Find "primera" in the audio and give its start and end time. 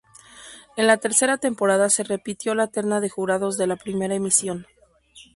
3.75-4.15